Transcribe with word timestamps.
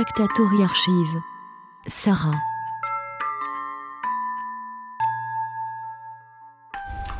Factatori 0.00 0.62
Archive. 0.62 1.20
Sarah. 1.86 2.40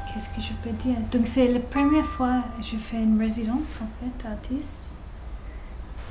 Qu'est-ce 0.06 0.30
que 0.30 0.40
je 0.40 0.54
peux 0.62 0.70
dire? 0.70 0.96
Donc 1.12 1.26
c'est 1.26 1.48
la 1.48 1.60
première 1.60 2.06
fois 2.06 2.36
que 2.56 2.64
je 2.64 2.78
fais 2.78 2.96
une 2.96 3.20
résidence 3.20 3.80
en 3.82 3.88
fait 4.00 4.26
artiste. 4.26 4.88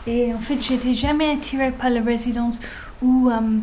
Et 0.06 0.32
en 0.32 0.38
fait, 0.38 0.62
j'étais 0.62 0.94
jamais 0.94 1.32
attirée 1.32 1.72
par 1.72 1.90
la 1.90 2.04
résidence 2.04 2.60
où. 3.02 3.32
euh, 3.32 3.58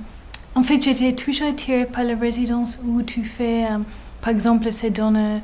en 0.57 0.63
fait, 0.65 0.81
j'étais 0.81 1.13
toujours 1.13 1.51
attirée 1.51 1.87
par 1.87 2.03
la 2.03 2.17
résidence 2.17 2.77
où 2.85 3.03
tu 3.03 3.23
fais. 3.25 3.67
euh, 3.71 3.79
par 4.27 4.35
exemple, 4.35 4.73
c'est 4.73 4.91
dans 4.91 5.15
un, 5.15 5.41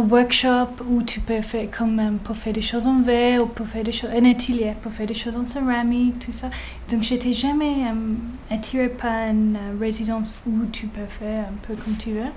workshop 0.00 0.82
où 0.88 1.02
tu 1.02 1.20
peux 1.20 1.42
faire 1.42 1.70
comme 1.70 1.98
euh, 1.98 2.10
pour 2.24 2.34
faire 2.34 2.54
des 2.54 2.62
choses 2.62 2.86
en 2.86 3.02
verre 3.02 3.42
ou 3.42 3.46
pour 3.46 3.66
faire 3.66 3.84
des 3.84 3.92
choses 3.92 4.08
un 4.16 4.24
atelier 4.24 4.72
pour 4.82 4.92
faire 4.92 5.06
des 5.06 5.12
choses 5.12 5.36
en 5.36 5.46
céramique, 5.46 6.20
tout 6.20 6.32
ça. 6.32 6.48
Donc, 6.88 7.02
j'étais 7.02 7.34
jamais 7.34 7.84
euh, 7.84 8.14
attirée 8.50 8.88
par 8.88 9.28
une 9.28 9.56
euh, 9.56 9.78
résidence 9.78 10.32
où 10.46 10.64
tu 10.72 10.86
peux 10.86 11.04
faire 11.06 11.44
un 11.44 11.66
peu 11.66 11.74
comme 11.74 11.98
tu 11.98 12.12
veux. 12.12 12.32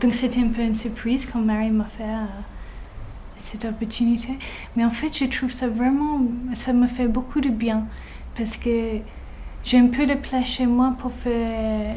Donc, 0.00 0.14
c'était 0.14 0.38
un 0.38 0.46
peu 0.46 0.62
une 0.62 0.76
surprise 0.76 1.26
quand 1.26 1.40
Marie 1.40 1.70
m'a 1.70 1.86
fait 1.86 2.04
cette 3.36 3.64
opportunité. 3.64 4.38
Mais 4.76 4.84
en 4.84 4.90
fait, 4.90 5.12
je 5.12 5.24
trouve 5.24 5.50
ça 5.50 5.66
vraiment, 5.66 6.20
ça 6.54 6.72
me 6.72 6.86
fait 6.86 7.08
beaucoup 7.08 7.40
de 7.40 7.48
bien 7.48 7.84
parce 8.36 8.56
que 8.56 8.98
j'ai 9.64 9.78
un 9.78 9.88
peu 9.88 10.06
de 10.06 10.14
place 10.14 10.46
chez 10.46 10.66
moi 10.66 10.94
pour 11.00 11.10
faire 11.10 11.96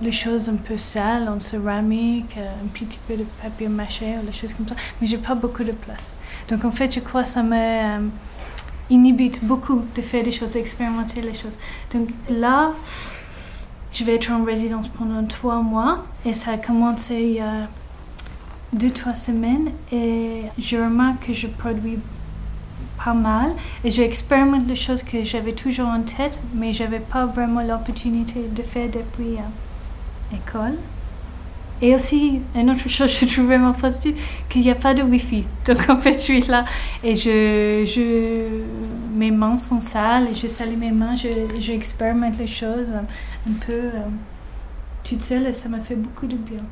les 0.00 0.12
choses 0.12 0.48
un 0.48 0.56
peu 0.56 0.78
sales 0.78 1.28
en 1.28 1.40
céramique, 1.40 2.36
euh, 2.36 2.48
un 2.64 2.68
petit 2.68 2.98
peu 3.06 3.16
de 3.16 3.24
papier 3.42 3.68
mâché 3.68 4.14
ou 4.22 4.26
les 4.26 4.32
choses 4.32 4.52
comme 4.52 4.68
ça. 4.68 4.74
Mais 5.00 5.06
j'ai 5.06 5.18
pas 5.18 5.34
beaucoup 5.34 5.64
de 5.64 5.72
place. 5.72 6.14
Donc 6.48 6.64
en 6.64 6.70
fait, 6.70 6.94
je 6.94 7.00
crois 7.00 7.22
que 7.22 7.28
ça 7.28 7.42
me 7.42 7.56
euh, 7.56 8.08
inhibite 8.90 9.44
beaucoup 9.44 9.82
de 9.94 10.02
faire 10.02 10.22
des 10.22 10.32
choses, 10.32 10.52
d'expérimenter 10.52 11.20
les 11.20 11.34
choses. 11.34 11.58
Donc 11.92 12.08
là, 12.28 12.72
je 13.92 14.04
vais 14.04 14.14
être 14.16 14.30
en 14.30 14.44
résidence 14.44 14.88
pendant 14.88 15.24
trois 15.24 15.62
mois 15.62 16.04
et 16.24 16.32
ça 16.32 16.52
a 16.52 16.58
commencé 16.58 17.14
il 17.14 17.32
y 17.34 17.40
a 17.40 17.68
deux, 18.72 18.90
trois 18.90 19.14
semaines 19.14 19.70
et 19.90 20.42
je 20.58 20.76
remarque 20.76 21.26
que 21.26 21.32
je 21.32 21.46
produis 21.46 21.98
pas 23.02 23.14
mal 23.14 23.52
et 23.82 23.90
j'expérimente 23.90 24.66
les 24.68 24.76
choses 24.76 25.02
que 25.02 25.24
j'avais 25.24 25.52
toujours 25.52 25.88
en 25.88 26.02
tête 26.02 26.38
mais 26.54 26.72
j'avais 26.72 27.00
pas 27.00 27.26
vraiment 27.26 27.62
l'opportunité 27.62 28.42
de 28.42 28.62
faire 28.62 28.90
depuis 28.90 29.38
école. 30.32 30.74
Et 31.80 31.94
aussi, 31.94 32.40
une 32.54 32.70
autre 32.70 32.88
chose 32.88 33.18
que 33.18 33.26
je 33.26 33.32
trouve 33.32 33.46
vraiment 33.46 33.72
positive, 33.72 34.20
qu'il 34.48 34.62
n'y 34.62 34.70
a 34.70 34.74
pas 34.74 34.94
de 34.94 35.02
Wi-Fi. 35.02 35.44
Donc 35.66 35.88
en 35.88 35.96
fait, 35.96 36.12
je 36.12 36.18
suis 36.18 36.40
là 36.42 36.64
et 37.04 37.14
je, 37.14 37.84
je, 37.84 38.46
mes 39.16 39.30
mains 39.30 39.58
sont 39.58 39.80
sales 39.80 40.28
et 40.30 40.34
je 40.34 40.46
salis 40.46 40.76
mes 40.76 40.90
mains, 40.90 41.14
je, 41.14 41.28
j'expérimente 41.58 42.38
les 42.38 42.46
choses 42.46 42.90
un, 42.90 43.04
un 43.50 43.54
peu 43.66 43.72
euh, 43.72 44.00
toute 45.04 45.22
seule 45.22 45.46
et 45.46 45.52
ça 45.52 45.68
m'a 45.68 45.80
fait 45.80 45.96
beaucoup 45.96 46.26
de 46.26 46.36
bien. 46.36 46.62